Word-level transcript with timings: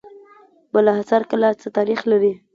بالاحصار 0.73 1.21
کلا 1.31 1.49
څه 1.61 1.67
تاریخ 1.77 1.99
لري؟ 2.11 2.33